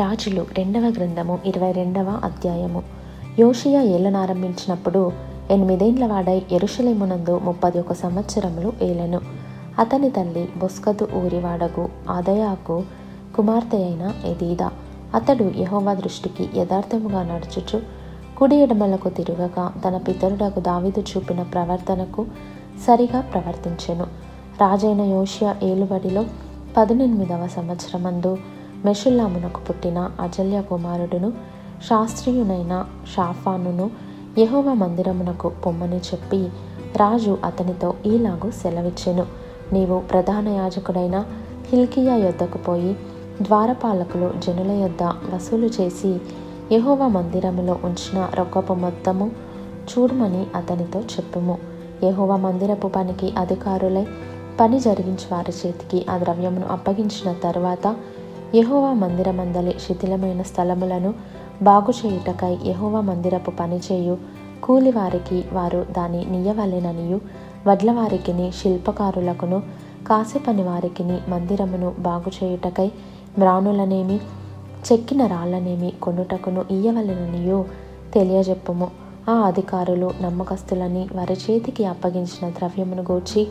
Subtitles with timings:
[0.00, 2.82] రాజులు రెండవ గ్రంథము ఇరవై రెండవ అధ్యాయము.
[3.38, 5.12] యోషియా ఏలనారంభించినప్పుడు
[5.50, 9.20] ఎనిమిదేండ్ల వాడై ఎరుషలేమునందు ముప్పది ఒక సంవత్సరములు ఏలను.
[9.78, 12.82] అతని తల్లి బొస్కదు ఊరివాడగు ఆదయాకు
[13.36, 14.70] కుమార్తె అయిన ఎదీదా.
[15.14, 17.82] అతడు యహోవా దృష్టికి యథార్థముగా నడుచుచు
[18.38, 22.26] కుడి ఎడమలకు తిరగగా తన పితరుడకు దావిదు చూపిన ప్రవర్తనకు
[22.86, 24.04] సరిగా ప్రవర్తించెను.
[24.60, 26.24] రాజైన యోషియా ఏలుబడిలో
[26.76, 28.38] పదునెనిమిదవ సంవత్సరమందు
[28.84, 31.32] మెషుల్లామునకు పుట్టిన అజల్య కుమారుడును
[31.88, 32.86] శాస్త్రీయునైన
[33.16, 33.90] షాఫానును
[34.38, 36.48] యహోవ మందిరమునకు పొమ్మని చెప్పి
[36.96, 39.26] రాజు అతనితో ఈలాగు సెలవిచ్చెను.
[39.72, 41.24] నీవు ప్రధాన యాజకుడైన
[41.72, 42.96] హిల్కియా యొద్దకు పోయి
[43.42, 46.18] ద్వారపాలకులు జనుల యొద్ద వసూలు చేసి
[46.72, 49.30] యహోవ మందిరములో ఉంచిన రొక్కపు మొత్తము
[49.90, 51.58] చూడమని అతనితో చెప్పుము.
[52.04, 54.06] యహోవ మందిరపు పనికి అధికారులై
[54.60, 57.96] పని జరిగించి వారి చేతికి ఆ ద్రవ్యమును అప్పగించిన తర్వాత
[58.54, 61.14] యహోవా మందిరమందలి శిథిలమైన స్థలములను
[61.62, 64.18] బాగు చేయుటకై యహోవా మందిరపు పనిచేయు.
[64.62, 67.20] కూలివారికి వారు దాని నియ్యవలెననియు
[67.66, 69.62] వడ్లవారికిని శిల్పకారులకును
[70.06, 72.90] కాసిపని వారికిని మందిరమును బాగు చేయుటకై
[73.38, 74.20] మ్రాణులనేమి
[74.92, 77.64] చెక్కిన రాళ్ళనేమి కొనుటకును ఇయ్యవలెననియు.
[78.14, 78.90] తెలియజెప్పుము.
[79.28, 83.48] ఆ అధికారులు నమ్మకస్తులని వారి చేతికి అప్పగించిన ద్రవ్యమును గూర్చి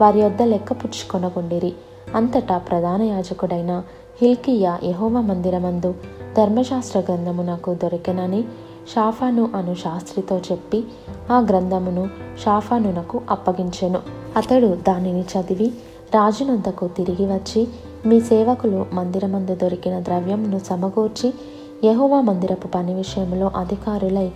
[0.00, 1.72] వారి యొద్ద లెక్కపుచ్చుకొనకుండిరి.
[2.14, 3.82] అంతటా ప్రధాన యాజకుడైన
[4.22, 5.94] హిల్కియా యహోవ మందిరమందు
[6.36, 8.42] ధర్మశాస్త్ర గ్రంథమునకు దొరికెనని
[8.94, 10.84] షాఫాను అను శాస్త్రితో చెప్పి
[11.32, 12.08] ఆ గ్రంథమును
[12.44, 14.00] షాఫానునకు అప్పగించెను.
[14.36, 15.66] అతడు దానిని చదివి
[16.14, 17.68] రాజునొద్దకు తిరిగి వచ్చి
[18.06, 21.34] మీ సేవకులు మందిరమందు దొరికిన ద్రవ్యమును సమకూర్చి
[21.84, 24.30] యహోవా మందిరపు పని విషయంలో అధికారులై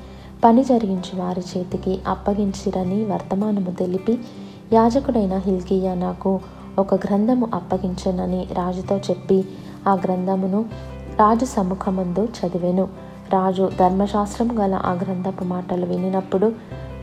[0.45, 4.19] పని జరిగించి వారి చేతికి అప్పగించిరని వర్తమానము తెలిపి
[4.73, 6.41] యాజకుడైన హిల్కియా నాకు
[6.79, 9.45] ఒక గ్రంథము అప్పగించనని రాజుతో చెప్పి
[9.89, 10.65] ఆ గ్రంథమును
[11.21, 12.89] రాజు సముఖమందు చదివెను.
[13.33, 16.53] రాజు ధర్మశాస్త్రం గల ఆ గ్రంథపు మాటలు వినినప్పుడు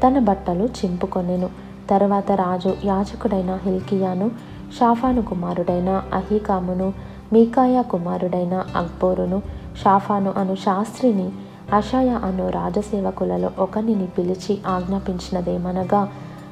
[0.08, 1.50] తన బట్టలు చింపుకొనెను.
[1.90, 4.32] తరువాత రాజు యాజకుడైన హిల్కియాను
[4.80, 6.94] షాఫాను కుమారుడైన అహీకామును
[7.34, 9.42] మీకాయా కుమారుడైన అక్బోరును
[9.84, 11.30] షాఫాను అను శాస్త్రిని
[11.74, 16.10] అషయ అను రాజసేవకులలో ఒకనిని పిలిచి ఆజ్ఞాపించినదేమనగా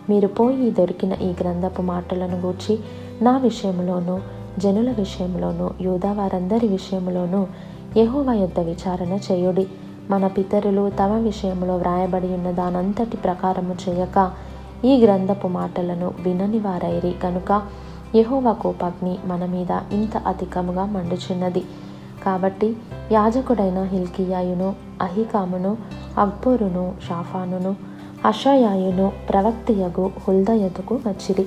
[0.10, 2.80] మీరు పోయి దొరికిన ఈ గ్రంథపు మాటలను గూర్చి
[3.22, 4.20] నా విషయంలోనూ
[4.58, 7.48] జనుల విషయంలోనూ యూదా వారందరి విషయంలోనూ
[7.98, 9.68] యహోవా యొద్ద విచారణ చేయుడి.
[10.10, 14.32] మన పితరులు తమ విషయంలో వ్రాయబడి ఉన్న దానంతటి ప్రకారము చేయక
[14.86, 17.16] ఈ గ్రంథపు మాటలను వినని వారైరి.
[17.24, 17.62] కనుక
[18.16, 21.64] యెహోవా కోపాగ్ని మన మీద ఇంత అధికముగా మండుచున్నది.
[22.26, 22.78] కాబట్టి
[23.12, 25.78] యాజకుడైన హిల్కియాయును అహికామును
[26.18, 27.76] అక్బోరును షాఫానును
[28.26, 31.46] అషయాయును ప్రవక్తియగు హుల్దయతుకు వచ్చిరి.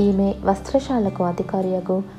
[0.00, 2.17] ఈమె వస్త్రశాలకు అధికారియగు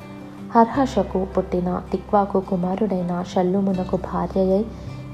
[0.54, 4.64] హర్హషకు పుట్టిన తిక్వాకు కుమారుడైన షల్లుమునకు భార్యయై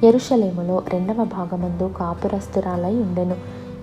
[0.05, 3.37] ఎరుషలేములో రెండవ భాగమందు కాపురస్తురాలై ఉండెను.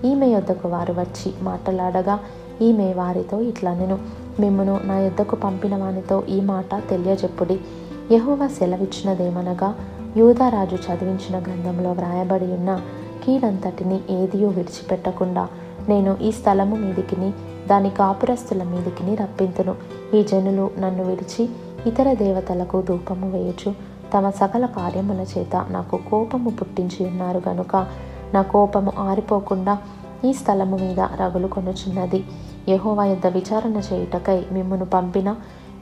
[0.06, 2.18] ఈమె యొద్దకు వారు వచ్చి మాట్లాడగా
[2.62, 3.98] ఈమె వారితో ఇట్లనెను
[4.40, 7.60] మిమ్మును నా యొద్దకు పంపిన వానితో ఈ మాట తెలియజెప్పుడి.
[8.12, 9.74] యహోవా సెలవిచ్చినదేమనగా
[10.16, 12.80] యూదరాజు చదివించిన గ్రంథంలో వ్రాయబడి ఉన్న
[13.24, 15.48] కీడంతటిని ఏదియో విడిచిపెట్టకుండా
[15.88, 17.32] నేను ఈ స్థలము మీదికిని
[17.68, 19.74] దాని కాపురస్తుల మీదికిని రప్పింతును.
[20.14, 21.48] ఈ జనులు నన్ను విడిచి
[21.86, 23.74] ఇతర దేవతలకు ధూపము వేయుచు
[24.14, 27.86] తమ సకల కార్యముల చేత నాకు కోపము పుట్టించి ఉన్నారు గనుక
[28.34, 29.78] నా కోపము ఆరిపోకుండా
[30.24, 32.24] ఈ స్థలము మీద రగులు కొనుచున్నది.
[32.68, 35.34] యహోవా యొద్ద విచారణ చేయుటకై మిమ్మను పంపిన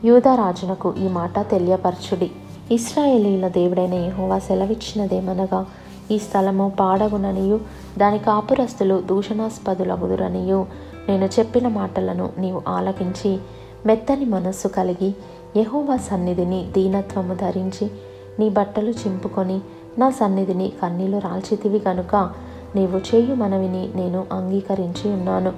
[0.05, 2.31] యూదరాజునకు ఈ మాట తెలియపరచుడి.
[2.71, 5.67] ఇస్రాయేలీల దేవుడైన యహోవా సెలవిచ్చినదేమనగా
[6.11, 7.61] ఈ స్థలము పాడగుననియు
[7.99, 10.67] దాని కాపురస్తులు దూషణాస్పదులగుదురనియు.
[11.09, 13.39] నేను చెప్పిన మాటలను నీవు ఆలకించి
[13.87, 15.15] మెత్తని మనస్సు కలిగి
[15.57, 17.91] యహోవా సన్నిధిని దీనత్వము ధరించి
[18.39, 19.61] నీ బట్టలు చింపుకొని
[19.99, 22.31] నా సన్నిధిని కన్నీలు రాల్చితివి గనుక
[22.77, 25.53] నీవు చేయు మనవిని నేను అంగీకరించి ఉన్నాను.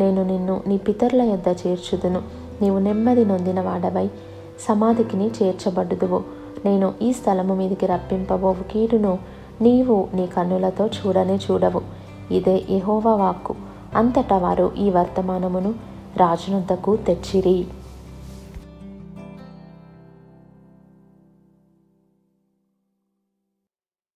[0.00, 2.22] నేను నిన్ను నీ పితరుల యొద్ద చేర్చుదును.
[2.62, 4.10] నీవు నెమ్మది నొందిన వాడవై
[4.60, 6.22] సమాధికిని చేర్చబడుదువు.
[6.64, 9.18] నేను ఈ స్థలము మీదికి రప్పింపబోవు కీడును
[9.62, 11.80] నీవు నీ కన్నులతో చూడనే చూడవు.
[12.30, 13.54] ఇదే యహోవా వాక్కు.
[13.96, 15.74] అంతటా వారు ఈ వర్తమానమును
[16.16, 17.66] రాజునొద్దకు తెచ్చిరి.